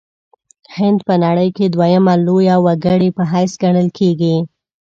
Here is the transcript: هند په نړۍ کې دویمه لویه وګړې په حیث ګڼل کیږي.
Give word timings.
هند 0.77 0.99
په 1.07 1.13
نړۍ 1.25 1.49
کې 1.57 1.65
دویمه 1.73 2.13
لویه 2.25 2.55
وګړې 2.65 3.09
په 3.17 3.23
حیث 3.31 3.51
ګڼل 3.63 3.87
کیږي. 3.97 4.35